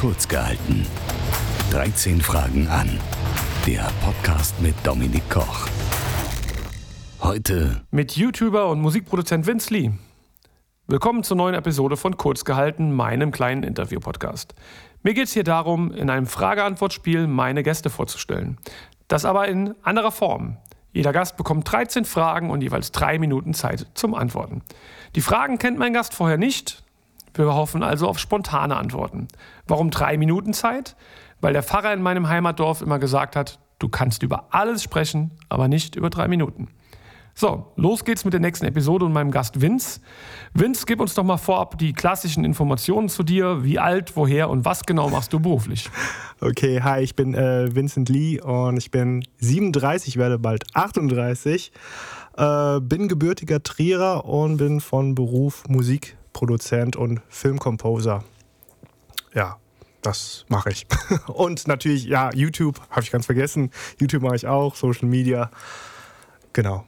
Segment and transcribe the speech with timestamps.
[0.00, 0.86] Kurz gehalten.
[1.72, 2.88] 13 Fragen an.
[3.66, 5.68] Der Podcast mit Dominik Koch.
[7.20, 9.90] Heute mit YouTuber und Musikproduzent Vince Lee.
[10.86, 14.54] Willkommen zur neuen Episode von Kurz gehalten, meinem kleinen Interview-Podcast.
[15.02, 18.56] Mir geht es hier darum, in einem Frage-Antwort-Spiel meine Gäste vorzustellen.
[19.06, 20.56] Das aber in anderer Form.
[20.94, 24.62] Jeder Gast bekommt 13 Fragen und jeweils drei Minuten Zeit zum Antworten.
[25.14, 26.82] Die Fragen kennt mein Gast vorher nicht.
[27.34, 29.28] Wir hoffen also auf spontane Antworten.
[29.66, 30.96] Warum drei Minuten Zeit?
[31.40, 35.68] Weil der Pfarrer in meinem Heimatdorf immer gesagt hat, du kannst über alles sprechen, aber
[35.68, 36.68] nicht über drei Minuten.
[37.34, 40.00] So, los geht's mit der nächsten Episode und meinem Gast Vince.
[40.52, 43.64] Vince, gib uns doch mal vorab die klassischen Informationen zu dir.
[43.64, 45.88] Wie alt, woher und was genau machst du beruflich?
[46.42, 51.72] Okay, hi, ich bin äh, Vincent Lee und ich bin 37, werde bald 38.
[52.36, 55.64] Äh, bin gebürtiger Trierer und bin von Beruf
[56.30, 58.24] Musikproduzent und Filmkomposer.
[59.34, 59.56] Ja,
[60.02, 60.86] das mache ich.
[61.26, 63.70] und natürlich, ja, YouTube, habe ich ganz vergessen.
[63.98, 65.50] YouTube mache ich auch, Social Media.
[66.52, 66.84] Genau.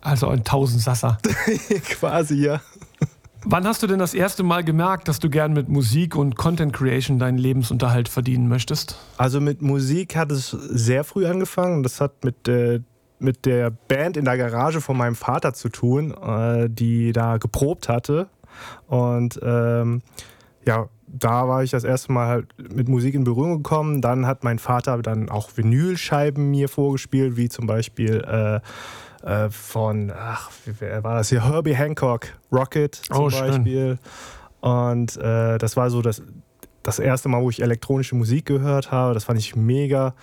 [0.00, 1.18] Also ein Tausendsasser.
[1.84, 2.60] Quasi, ja.
[3.44, 6.72] Wann hast du denn das erste Mal gemerkt, dass du gern mit Musik und Content
[6.72, 8.98] Creation deinen Lebensunterhalt verdienen möchtest?
[9.16, 11.82] Also mit Musik hat es sehr früh angefangen.
[11.82, 12.80] Das hat mit, äh,
[13.22, 17.88] mit der Band in der Garage von meinem Vater zu tun, äh, die da geprobt
[17.88, 18.28] hatte.
[18.86, 20.02] Und ähm,
[20.66, 24.00] ja, da war ich das erste Mal halt mit Musik in Berührung gekommen.
[24.00, 28.60] Dann hat mein Vater dann auch Vinylscheiben mir vorgespielt, wie zum Beispiel äh,
[29.26, 31.44] äh, von, ach, wer war das hier?
[31.44, 33.98] Herbie Hancock, Rocket zum oh, Beispiel.
[34.60, 36.22] Und äh, das war so das,
[36.82, 39.14] das erste Mal, wo ich elektronische Musik gehört habe.
[39.14, 40.14] Das fand ich mega.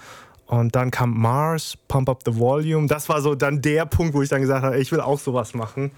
[0.50, 2.88] Und dann kam Mars, Pump Up the Volume.
[2.88, 5.54] Das war so dann der Punkt, wo ich dann gesagt habe, ich will auch sowas
[5.54, 5.92] machen.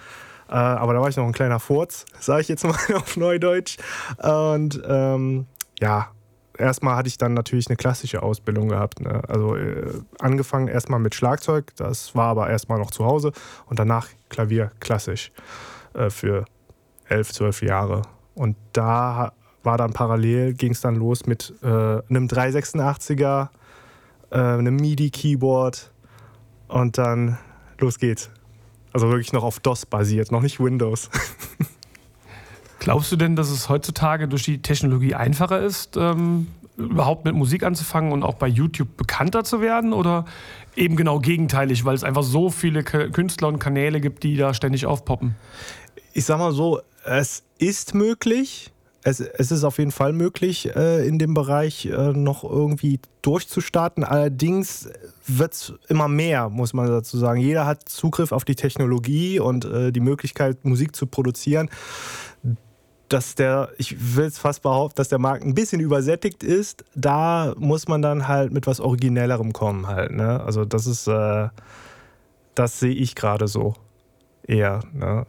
[0.49, 3.77] Äh, aber da war ich noch ein kleiner Furz, sage ich jetzt mal auf Neudeutsch.
[4.17, 5.47] Und ähm,
[5.79, 6.09] ja,
[6.57, 8.99] erstmal hatte ich dann natürlich eine klassische Ausbildung gehabt.
[8.99, 9.21] Ne?
[9.29, 9.87] Also äh,
[10.19, 13.31] angefangen erstmal mit Schlagzeug, das war aber erstmal noch zu Hause
[13.67, 15.31] und danach Klavier klassisch
[15.93, 16.43] äh, für
[17.07, 18.01] elf, zwölf Jahre.
[18.35, 19.31] Und da
[19.63, 23.47] war dann parallel, ging es dann los mit äh, einem 386er,
[24.31, 25.91] äh, einem MIDI-Keyboard
[26.67, 27.37] und dann
[27.79, 28.29] los geht's.
[28.93, 31.09] Also wirklich noch auf DOS basiert, noch nicht Windows.
[32.79, 36.47] Glaubst du denn, dass es heutzutage durch die Technologie einfacher ist, ähm,
[36.77, 39.93] überhaupt mit Musik anzufangen und auch bei YouTube bekannter zu werden?
[39.93, 40.25] Oder
[40.75, 44.85] eben genau gegenteilig, weil es einfach so viele Künstler und Kanäle gibt, die da ständig
[44.85, 45.35] aufpoppen?
[46.13, 48.70] Ich sag mal so, es ist möglich.
[49.03, 54.03] Es, es ist auf jeden Fall möglich, äh, in dem Bereich äh, noch irgendwie durchzustarten.
[54.03, 54.89] Allerdings
[55.25, 57.41] wird es immer mehr, muss man dazu sagen.
[57.41, 61.69] Jeder hat Zugriff auf die Technologie und äh, die Möglichkeit, Musik zu produzieren
[63.11, 66.85] dass der, ich will es fast behaupten, dass der Markt ein bisschen übersättigt ist.
[66.95, 70.11] Da muss man dann halt mit was Originellerem kommen halt.
[70.11, 70.41] Ne?
[70.41, 71.49] Also das ist, äh,
[72.55, 73.73] das sehe ich gerade so
[74.47, 74.79] eher.
[74.93, 75.25] Ne?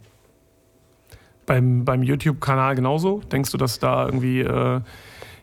[1.53, 3.21] Beim, beim YouTube-Kanal genauso?
[3.31, 4.81] Denkst du, dass da irgendwie, äh,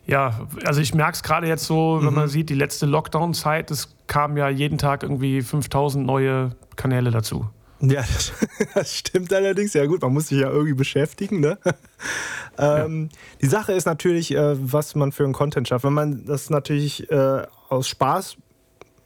[0.08, 2.14] ja, also ich merke es gerade jetzt so, wenn mhm.
[2.16, 7.48] man sieht, die letzte Lockdown-Zeit, es kamen ja jeden Tag irgendwie 5000 neue Kanäle dazu.
[7.80, 8.32] Ja, das,
[8.74, 9.72] das, stimmt allerdings.
[9.72, 11.38] Ja gut, man muss sich ja irgendwie beschäftigen.
[11.38, 11.58] Ne?
[12.58, 13.18] ähm, ja.
[13.42, 15.84] Die Sache ist natürlich, äh, was man für einen Content schafft.
[15.84, 18.36] Wenn man das natürlich äh, aus Spaß,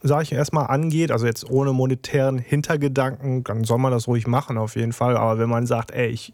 [0.07, 4.57] sage ich erstmal, angeht, also jetzt ohne monetären Hintergedanken, dann soll man das ruhig machen
[4.57, 5.17] auf jeden Fall.
[5.17, 6.33] Aber wenn man sagt, ey, ich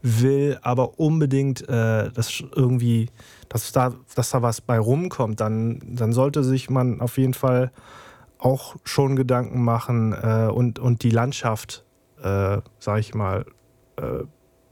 [0.00, 3.10] will aber unbedingt, äh, dass irgendwie,
[3.50, 7.72] dass da, dass da was bei rumkommt, dann, dann sollte sich man auf jeden Fall
[8.38, 11.84] auch schon Gedanken machen äh, und, und die Landschaft,
[12.22, 13.44] äh, sage ich mal,
[13.96, 14.24] äh,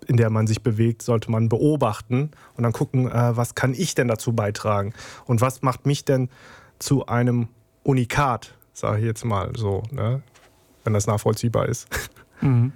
[0.06, 3.94] in der man sich bewegt, sollte man beobachten und dann gucken, äh, was kann ich
[3.94, 4.94] denn dazu beitragen
[5.26, 6.30] und was macht mich denn
[6.78, 7.48] zu einem
[7.88, 10.20] Unikat, sage ich jetzt mal so, ne?
[10.84, 11.88] wenn das nachvollziehbar ist.
[12.40, 12.70] Mhm.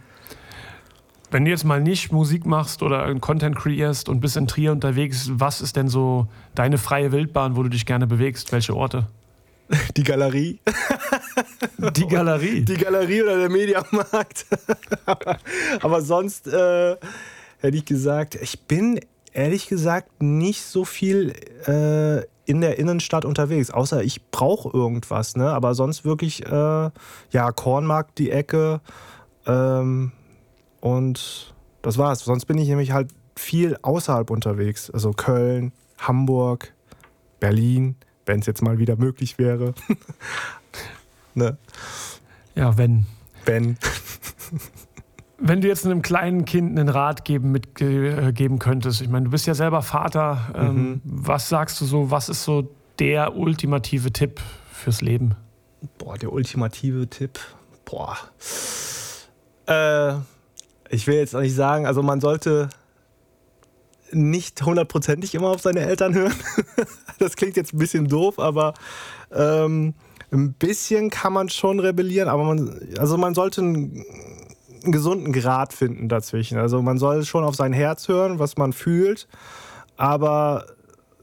[1.31, 5.31] Wenn du jetzt mal nicht Musik machst oder Content kreierst und bist in Trier unterwegs,
[5.35, 6.27] was ist denn so
[6.57, 8.51] deine freie Wildbahn, wo du dich gerne bewegst?
[8.51, 9.07] Welche Orte?
[9.97, 10.59] Die Galerie.
[11.95, 12.65] Die Galerie.
[12.65, 14.47] Die Galerie oder der Mediamarkt.
[15.81, 16.97] Aber sonst äh,
[17.59, 18.99] hätte ich gesagt, ich bin
[19.33, 21.35] ehrlich gesagt nicht so viel
[21.69, 25.37] äh, in der Innenstadt unterwegs, außer ich brauche irgendwas.
[25.37, 25.51] Ne?
[25.51, 26.91] Aber sonst wirklich, äh,
[27.31, 28.81] ja, Kornmarkt, die Ecke.
[29.47, 30.13] Ähm,
[30.81, 32.21] und das war's.
[32.21, 34.91] Sonst bin ich nämlich halt viel außerhalb unterwegs.
[34.91, 36.73] Also Köln, Hamburg,
[37.41, 37.97] Berlin
[38.27, 39.75] wenn es jetzt mal wieder möglich wäre.
[41.35, 41.57] ne?
[42.55, 43.07] Ja, wenn.
[43.45, 43.77] Wenn.
[45.45, 49.45] Wenn du jetzt einem kleinen Kind einen Rat geben, mitgeben könntest, ich meine, du bist
[49.47, 51.01] ja selber Vater, ähm, mhm.
[51.05, 54.41] was sagst du so, was ist so der ultimative Tipp
[54.73, 55.35] fürs Leben?
[55.99, 57.41] Boah, der ultimative Tipp.
[57.85, 58.17] Boah.
[59.67, 60.15] Äh,
[60.91, 62.69] ich will jetzt auch nicht sagen, also man sollte
[64.13, 66.35] nicht hundertprozentig immer auf seine Eltern hören.
[67.19, 68.75] das klingt jetzt ein bisschen doof, aber
[69.33, 69.95] ähm,
[70.31, 74.05] ein bisschen kann man schon rebellieren, aber man, also man sollte einen,
[74.85, 76.59] einen gesunden Grad finden dazwischen.
[76.59, 79.29] Also man soll schon auf sein Herz hören, was man fühlt,
[79.97, 80.67] aber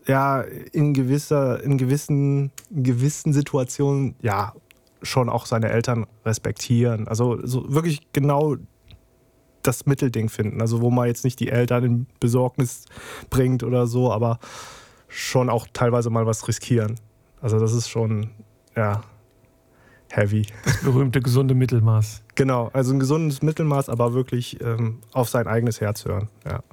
[0.08, 4.54] ja, in gewisser, in gewissen, gewissen Situationen, ja,
[5.02, 7.08] schon auch seine Eltern respektieren.
[7.08, 8.58] Also so wirklich genau
[9.62, 10.62] das Mittelding finden.
[10.62, 12.86] Also wo man jetzt nicht die Eltern in Besorgnis
[13.30, 14.40] bringt oder so, aber
[15.08, 16.96] schon auch teilweise mal was riskieren.
[17.42, 18.32] Also das ist schon,
[18.76, 19.02] ja,
[20.12, 20.46] heavy.
[20.66, 22.24] Das berühmte gesunde Mittelmaß.
[22.36, 26.30] Genau, also ein gesundes Mittelmaß, aber wirklich ähm, auf sein eigenes Herz hören.
[26.46, 26.64] Ja.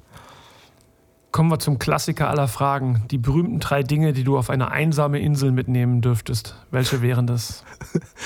[1.31, 3.03] Kommen wir zum Klassiker aller Fragen.
[3.11, 6.55] Die berühmten drei Dinge, die du auf eine einsame Insel mitnehmen dürftest.
[6.71, 7.63] Welche wären das?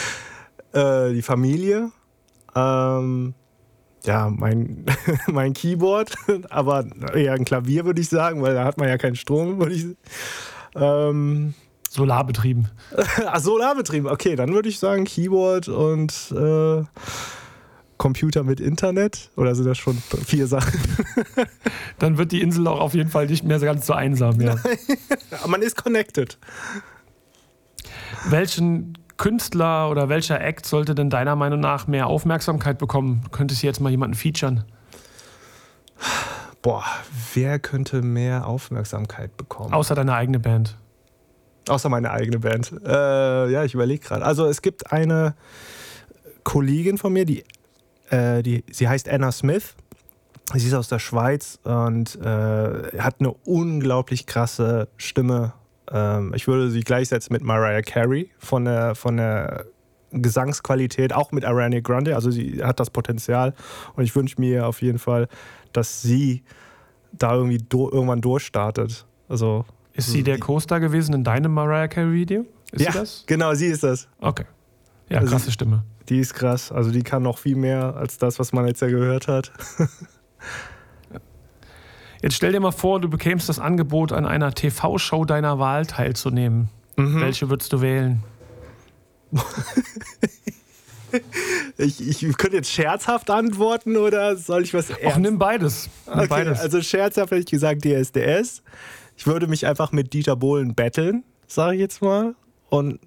[0.74, 1.92] äh, die Familie,
[2.56, 3.34] ähm,
[4.06, 4.86] ja, mein,
[5.28, 6.14] mein Keyboard,
[6.50, 9.74] aber eher ein Klavier, würde ich sagen, weil da hat man ja keinen Strom, würde
[9.74, 9.86] ich
[10.76, 11.54] ähm,
[11.92, 12.70] Solarbetrieben.
[13.26, 16.84] Ach, Solarbetrieben, okay, dann würde ich sagen Keyboard und äh,
[17.98, 19.30] Computer mit Internet?
[19.36, 20.80] Oder sind das schon vier Sachen?
[22.00, 24.56] dann wird die Insel auch auf jeden Fall nicht mehr ganz so einsam, ja.
[25.48, 26.38] Man ist connected.
[28.30, 33.26] Welchen Künstler oder welcher Act sollte denn deiner Meinung nach mehr Aufmerksamkeit bekommen?
[33.32, 34.64] Könntest du jetzt mal jemanden featuren?
[36.62, 36.86] Boah,
[37.34, 39.74] wer könnte mehr Aufmerksamkeit bekommen?
[39.74, 40.78] Außer deine eigene Band.
[41.68, 42.74] Außer meine eigene Band.
[42.86, 44.26] Äh, ja, ich überlege gerade.
[44.26, 45.36] Also es gibt eine
[46.44, 47.44] Kollegin von mir, die,
[48.10, 49.76] äh, die, sie heißt Anna Smith.
[50.54, 55.54] Sie ist aus der Schweiz und äh, hat eine unglaublich krasse Stimme
[55.92, 59.66] ähm, ich würde sie gleichsetzen mit Mariah Carey von der, von der
[60.12, 62.16] Gesangsqualität, auch mit Ariana Grande.
[62.16, 63.54] Also sie hat das Potenzial
[63.96, 65.28] und ich wünsche mir auf jeden Fall,
[65.74, 66.44] dass sie
[67.12, 69.06] da irgendwie do, irgendwann durchstartet.
[69.28, 72.46] Also ist sie der Co-Star gewesen in deinem Mariah Carey Video?
[72.72, 73.24] Ist ja, sie das?
[73.28, 74.08] genau, sie ist das.
[74.20, 74.46] Okay.
[75.10, 75.84] Ja, also krasse Stimme.
[76.10, 76.72] Die ist krass.
[76.72, 79.52] Also die kann noch viel mehr als das, was man jetzt ja gehört hat.
[82.22, 86.70] Jetzt stell dir mal vor, du bekämst das Angebot, an einer TV-Show deiner Wahl teilzunehmen.
[86.96, 87.20] Mhm.
[87.20, 88.22] Welche würdest du wählen?
[91.78, 95.06] ich, ich könnte jetzt scherzhaft antworten oder soll ich was ernst?
[95.08, 95.90] Ach, nimm beides.
[96.06, 96.60] Nimm okay, beides.
[96.60, 98.62] Also scherzhaft hätte ich gesagt DSDS.
[99.22, 102.34] Ich würde mich einfach mit Dieter Bohlen betteln, sage ich jetzt mal.
[102.72, 103.00] Und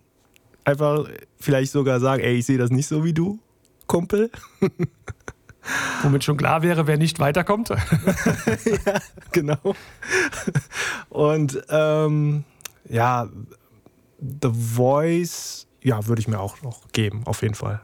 [0.62, 1.08] einfach
[1.40, 3.40] vielleicht sogar sagen, ey, ich sehe das nicht so wie du,
[3.88, 4.30] Kumpel.
[6.04, 7.70] Womit schon klar wäre, wer nicht weiterkommt.
[7.70, 9.00] ja,
[9.32, 9.74] genau.
[11.08, 12.44] Und ähm,
[12.88, 13.28] ja,
[14.20, 17.80] The Voice, ja, würde ich mir auch noch geben, auf jeden Fall.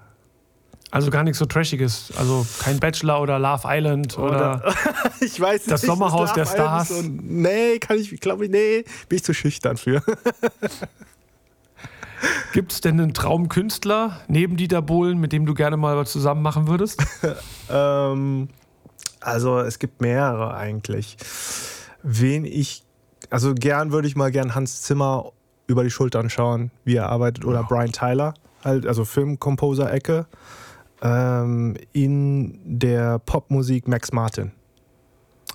[0.90, 2.12] Also gar nichts so Trashiges.
[2.16, 4.74] Also kein Bachelor oder Love Island oder, oder
[5.20, 6.90] ich weiß das nicht, Sommerhaus der Stars.
[6.90, 10.02] Und, nee, kann ich, glaube ich, nee, bin ich zu schüchtern für.
[12.52, 16.42] Gibt es denn einen Traumkünstler neben Dieter Bohlen, mit dem du gerne mal was zusammen
[16.42, 17.02] machen würdest?
[17.70, 18.48] ähm,
[19.20, 21.16] also es gibt mehrere eigentlich.
[22.02, 22.82] Wen ich,
[23.30, 25.32] also gern würde ich mal gern Hans Zimmer
[25.66, 30.26] über die Schultern schauen, wie er arbeitet, oder Brian Tyler, halt, also Filmkomposer-Ecke.
[31.02, 34.52] Ähm, in der Popmusik Max Martin.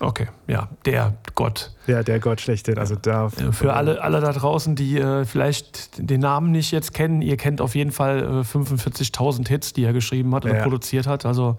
[0.00, 1.72] Okay, ja, der Gott.
[1.86, 2.76] Ja, der Gott schlechthin.
[2.78, 7.22] Also da Für alle, alle da draußen, die äh, vielleicht den Namen nicht jetzt kennen,
[7.22, 10.62] ihr kennt auf jeden Fall äh, 45.000 Hits, die er geschrieben hat oder ja.
[10.62, 11.24] produziert hat.
[11.24, 11.56] Also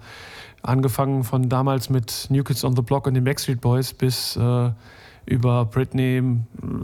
[0.62, 4.70] angefangen von damals mit New Kids on the Block und den Backstreet Boys bis äh,
[5.26, 6.22] über Britney,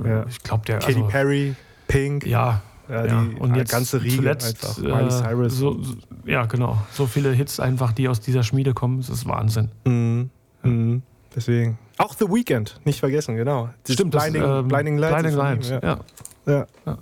[0.05, 0.27] äh, ja.
[0.29, 0.79] ich glaube der.
[0.81, 1.55] Katy also, Perry,
[1.87, 2.27] Pink.
[2.27, 4.79] Ja, ja, ja, und jetzt ganze Riege zuletzt, einfach.
[4.79, 5.57] Miley äh, Cyrus.
[5.57, 5.95] So, so,
[6.27, 6.79] ja, genau.
[6.93, 8.99] So viele Hits einfach, die aus dieser Schmiede kommen.
[8.99, 9.71] Das ist Wahnsinn.
[9.85, 10.31] Mhm.
[10.63, 11.03] Mhm.
[11.35, 11.79] Deswegen.
[11.97, 13.71] Auch The Weekend, nicht vergessen, genau.
[13.85, 15.15] Das Stimmt, Blinding, das, ähm, Blinding Lights.
[15.15, 16.01] Blinding Lights, ja.
[16.47, 16.67] Ja.
[16.87, 16.99] ja.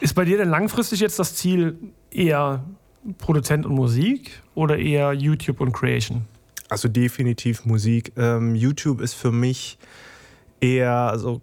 [0.00, 1.76] Ist bei dir denn langfristig jetzt das Ziel
[2.10, 2.64] eher
[3.18, 6.24] Produzent und Musik oder eher YouTube und Creation?
[6.68, 8.12] Also definitiv Musik.
[8.16, 9.78] Ähm, YouTube ist für mich
[10.60, 11.40] eher also,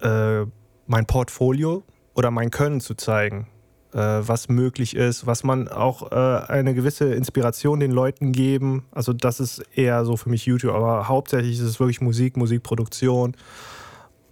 [0.00, 0.44] äh,
[0.86, 1.82] mein Portfolio
[2.14, 3.46] oder mein Können zu zeigen.
[3.92, 8.86] Äh, was möglich ist, was man auch äh, eine gewisse Inspiration den Leuten geben.
[8.90, 13.36] Also das ist eher so für mich YouTube, aber hauptsächlich ist es wirklich Musik, Musikproduktion.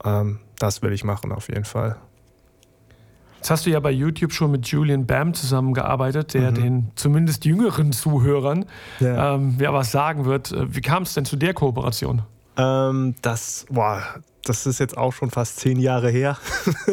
[0.03, 1.97] Ähm, das will ich machen auf jeden Fall.
[3.37, 6.55] Jetzt hast du ja bei YouTube schon mit Julian Bam zusammengearbeitet, der mhm.
[6.55, 8.65] den zumindest jüngeren Zuhörern
[8.99, 9.35] ja.
[9.35, 10.53] Ähm, ja was sagen wird.
[10.53, 12.23] Äh, wie kam es denn zu der Kooperation?
[12.61, 14.03] Ähm, das, boah,
[14.45, 16.39] das ist jetzt auch schon fast zehn Jahre her.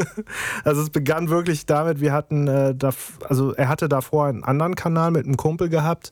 [0.63, 2.91] also es begann wirklich damit, wir hatten, äh, da,
[3.27, 6.11] also er hatte davor einen anderen Kanal mit einem Kumpel gehabt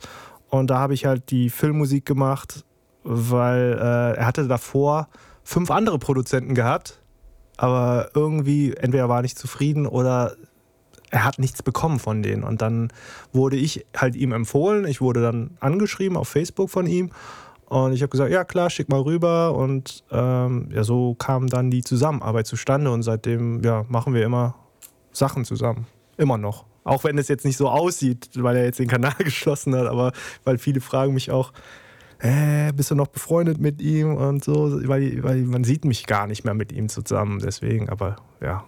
[0.50, 2.66] und da habe ich halt die Filmmusik gemacht,
[3.04, 5.08] weil äh, er hatte davor
[5.44, 7.02] fünf andere Produzenten gehabt
[7.58, 10.36] aber irgendwie entweder war er nicht zufrieden oder
[11.12, 12.44] er hat nichts bekommen von denen.
[12.44, 12.92] Und dann
[13.32, 14.86] wurde ich halt ihm empfohlen.
[14.86, 17.12] Ich wurde dann angeschrieben auf Facebook von ihm.
[17.68, 19.56] Und ich habe gesagt, ja klar, schick mal rüber.
[19.56, 22.92] Und ähm, ja, so kam dann die Zusammenarbeit zustande.
[22.92, 24.56] Und seitdem ja, machen wir immer
[25.12, 25.88] Sachen zusammen.
[26.18, 26.66] Immer noch.
[26.84, 30.12] Auch wenn es jetzt nicht so aussieht, weil er jetzt den Kanal geschlossen hat, aber
[30.44, 31.52] weil viele fragen mich auch,
[32.20, 36.28] äh, bist du noch befreundet mit ihm und so, weil, weil man sieht mich gar
[36.28, 38.64] nicht mehr mit ihm zusammen, deswegen, aber ja.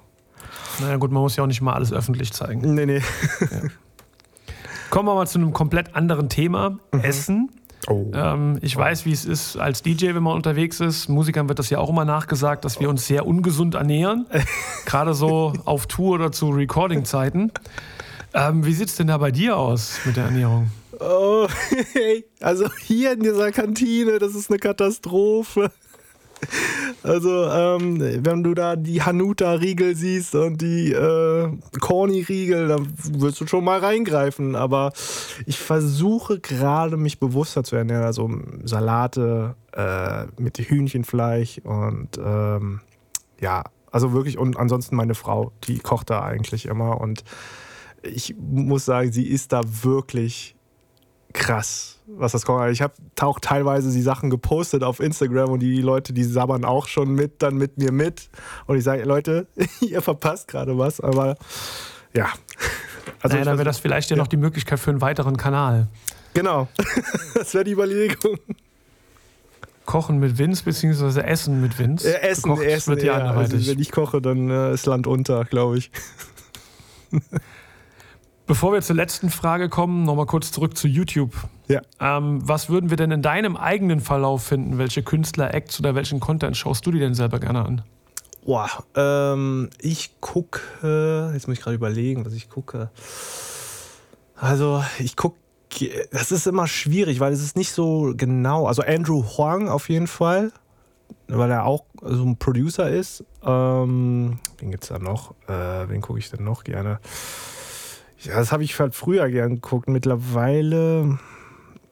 [0.80, 2.74] Naja gut, man muss ja auch nicht mal alles öffentlich zeigen.
[2.74, 3.02] Nee, nee.
[3.40, 3.70] Ja.
[4.90, 7.00] Kommen wir mal zu einem komplett anderen Thema, mhm.
[7.02, 7.52] Essen.
[7.90, 8.12] Oh.
[8.14, 11.08] Ähm, ich weiß, wie es ist als DJ, wenn man unterwegs ist.
[11.08, 14.28] Musikern wird das ja auch immer nachgesagt, dass wir uns sehr ungesund ernähren.
[14.86, 17.52] Gerade so auf Tour oder zu Recording-Zeiten.
[18.34, 20.70] Ähm, wie sieht es denn da bei dir aus mit der Ernährung?
[21.00, 21.48] Oh,
[21.94, 25.72] hey, also hier in dieser Kantine, das ist eine Katastrophe.
[27.04, 32.88] Also, ähm, wenn du da die Hanuta-Riegel siehst und die äh, Corny-Riegel, dann
[33.20, 34.56] wirst du schon mal reingreifen.
[34.56, 34.92] Aber
[35.46, 38.04] ich versuche gerade, mich bewusster zu ernähren.
[38.04, 38.30] Also
[38.64, 42.82] Salate äh, mit Hühnchenfleisch und ähm,
[43.40, 44.38] ja, also wirklich.
[44.38, 47.00] Und ansonsten meine Frau, die kocht da eigentlich immer.
[47.00, 47.24] Und
[48.04, 50.57] ich muss sagen, sie ist da wirklich
[51.34, 52.72] krass, was das kommt.
[52.72, 56.88] Ich habe auch teilweise die Sachen gepostet auf Instagram und die Leute, die sabbern auch
[56.88, 58.30] schon mit, dann mit mir mit.
[58.66, 59.48] Und ich sage, Leute,
[59.82, 61.38] ihr verpasst gerade was, aber
[62.14, 62.28] ja.
[63.22, 65.88] Also naja, dann wäre das vielleicht ja, ja noch die Möglichkeit für einen weiteren Kanal.
[66.34, 66.68] Genau,
[67.34, 68.38] das wäre die Überlegung.
[69.86, 72.12] Kochen mit Vince, beziehungsweise Essen mit Vince.
[72.12, 75.78] Ja, essen, Essen, wird ja, also wenn ich koche, dann äh, ist Land unter, glaube
[75.78, 75.90] ich.
[78.48, 81.34] Bevor wir zur letzten Frage kommen, nochmal kurz zurück zu YouTube.
[81.68, 81.82] Ja.
[82.00, 84.78] Ähm, was würden wir denn in deinem eigenen Verlauf finden?
[84.78, 87.82] Welche Künstler, Acts oder welchen Content schaust du dir denn selber gerne an?
[88.46, 90.62] Boah, ähm, ich gucke,
[91.34, 92.90] jetzt muss ich gerade überlegen, was ich gucke.
[94.38, 95.36] Also, ich gucke,
[96.14, 98.66] das ist immer schwierig, weil es ist nicht so genau.
[98.66, 100.54] Also, Andrew Huang auf jeden Fall,
[101.28, 103.26] weil er auch so ein Producer ist.
[103.44, 105.32] Ähm, wen gibt es da noch?
[105.50, 107.02] Äh, wen gucke ich denn noch gerne?
[108.24, 109.90] Ja, das habe ich halt früher gern geguckt.
[109.90, 111.20] Mittlerweile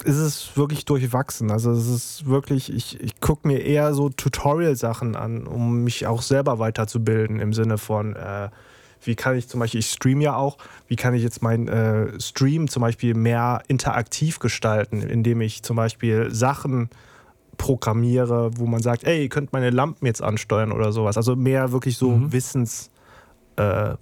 [0.03, 1.51] ist es wirklich durchwachsen.
[1.51, 6.21] Also es ist wirklich, ich, ich gucke mir eher so Tutorial-Sachen an, um mich auch
[6.21, 8.49] selber weiterzubilden im Sinne von, äh,
[9.03, 12.19] wie kann ich zum Beispiel, ich stream ja auch, wie kann ich jetzt meinen äh,
[12.19, 16.89] Stream zum Beispiel mehr interaktiv gestalten, indem ich zum Beispiel Sachen
[17.57, 21.17] programmiere, wo man sagt, ey, ihr könnt meine Lampen jetzt ansteuern oder sowas.
[21.17, 22.33] Also mehr wirklich so mhm.
[22.33, 22.89] Wissenszeug.
[23.57, 23.95] Äh,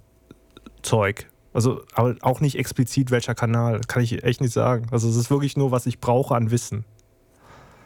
[1.54, 4.88] also aber auch nicht explizit welcher Kanal, kann ich echt nicht sagen.
[4.90, 6.84] Also es ist wirklich nur, was ich brauche an Wissen.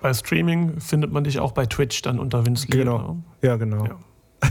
[0.00, 2.78] Bei Streaming findet man dich auch bei Twitch dann unter Vince Lee.
[2.78, 2.98] Genau.
[2.98, 3.22] Ne?
[3.42, 3.84] Ja, genau.
[3.84, 3.98] Ja.
[4.40, 4.50] Wir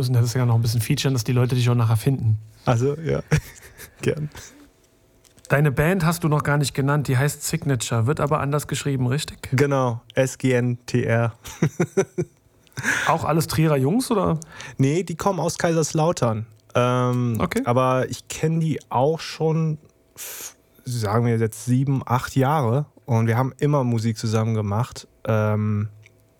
[0.00, 2.38] müssen das ja noch ein bisschen featuren, dass die Leute dich auch nachher finden.
[2.64, 3.22] Also, ja,
[4.02, 4.30] gern.
[5.48, 9.06] Deine Band hast du noch gar nicht genannt, die heißt Signature, wird aber anders geschrieben,
[9.06, 9.50] richtig?
[9.52, 11.34] Genau, S-G-N-T-R.
[13.08, 14.40] auch alles Trierer Jungs, oder?
[14.78, 16.46] Nee, die kommen aus Kaiserslautern.
[16.74, 17.62] Ähm, okay.
[17.64, 19.78] Aber ich kenne die auch schon,
[20.84, 22.86] sagen wir jetzt sieben, acht Jahre.
[23.06, 25.06] Und wir haben immer Musik zusammen gemacht.
[25.26, 25.88] Ähm,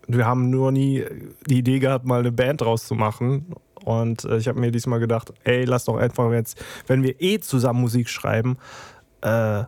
[0.06, 1.04] wir haben nur nie
[1.46, 3.54] die Idee gehabt, mal eine Band draus zu machen.
[3.84, 7.38] Und äh, ich habe mir diesmal gedacht, ey, lass doch einfach jetzt, wenn wir eh
[7.40, 8.56] zusammen Musik schreiben,
[9.20, 9.64] äh,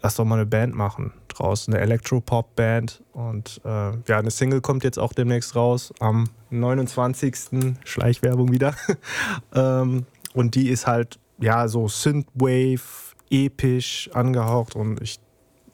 [0.00, 3.02] lass doch mal eine Band machen draus, eine Electropop-Band.
[3.12, 7.76] Und äh, ja, eine Single kommt jetzt auch demnächst raus am 29.
[7.84, 8.74] Schleichwerbung wieder.
[9.54, 15.18] ähm, und die ist halt, ja, so Synthwave, episch angehaucht und, ich,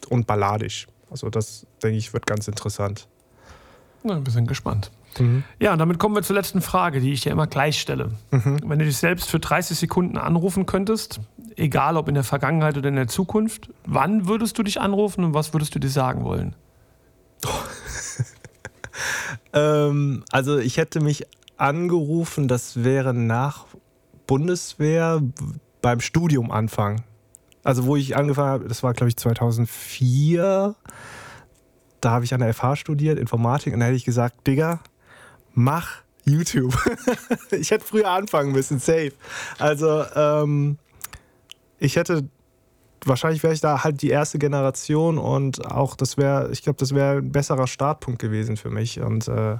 [0.09, 0.87] und balladisch.
[1.11, 3.09] Also das, denke ich, wird ganz interessant.
[4.05, 4.91] Na, ein bisschen gespannt.
[5.19, 5.43] Mhm.
[5.59, 8.13] Ja, und damit kommen wir zur letzten Frage, die ich dir immer gleich stelle.
[8.31, 8.61] Mhm.
[8.65, 11.21] Wenn du dich selbst für 30 Sekunden anrufen könntest,
[11.59, 15.35] egal ob in der Vergangenheit oder in der Zukunft, wann würdest du dich anrufen und
[15.35, 16.55] was würdest du dir sagen wollen?
[19.53, 23.67] ähm, also ich hätte mich angerufen, das wäre nach
[24.27, 25.23] Bundeswehr
[25.83, 27.03] beim Studium anfangen.
[27.65, 30.75] Also wo ich angefangen habe, das war glaube ich 2004.
[32.01, 34.81] Da habe ich an der FH studiert, Informatik, und da hätte ich gesagt, Digga,
[35.53, 36.79] mach YouTube.
[37.51, 39.13] ich hätte früher anfangen müssen, safe.
[39.59, 40.79] Also, ähm,
[41.79, 42.29] ich hätte,
[43.05, 46.95] wahrscheinlich wäre ich da halt die erste Generation und auch das wäre, ich glaube, das
[46.95, 49.57] wäre ein besserer Startpunkt gewesen für mich und, äh,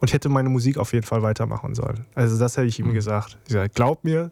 [0.00, 2.04] und ich hätte meine Musik auf jeden Fall weitermachen sollen.
[2.14, 2.94] Also, das hätte ich ihm mhm.
[2.94, 3.38] gesagt.
[3.42, 4.30] Ich gesagt, glaub mir,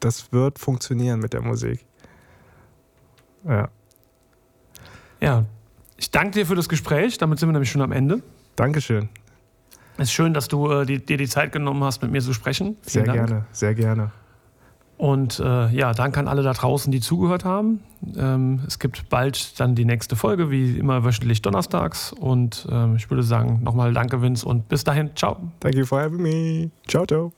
[0.00, 1.84] das wird funktionieren mit der Musik.
[3.46, 3.68] Ja.
[5.20, 5.46] Ja,
[5.96, 7.16] ich danke dir für das Gespräch.
[7.18, 8.22] Damit sind wir nämlich schon am Ende.
[8.56, 9.08] Dankeschön.
[9.96, 12.34] Es ist schön, dass du äh, die, dir die Zeit genommen hast, mit mir zu
[12.34, 12.76] sprechen.
[12.82, 13.28] Vielen sehr Dank.
[13.28, 14.12] gerne, sehr gerne.
[14.98, 17.80] Und äh, ja, danke an alle da draußen, die zugehört haben.
[18.16, 22.12] Ähm, es gibt bald dann die nächste Folge, wie immer wöchentlich donnerstags.
[22.12, 25.36] Und ähm, ich würde sagen, nochmal danke, Vince, und bis dahin, ciao.
[25.60, 26.70] Thank you for having me.
[26.86, 27.32] Ciao, ciao.